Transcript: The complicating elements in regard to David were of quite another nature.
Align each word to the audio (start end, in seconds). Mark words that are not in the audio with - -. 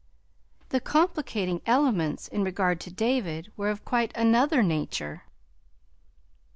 The 0.69 0.79
complicating 0.79 1.61
elements 1.67 2.27
in 2.27 2.43
regard 2.43 2.79
to 2.81 2.91
David 2.91 3.51
were 3.55 3.69
of 3.69 3.85
quite 3.85 4.11
another 4.17 4.63
nature. 4.63 5.25